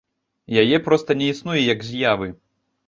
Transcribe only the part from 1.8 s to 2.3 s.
з'явы.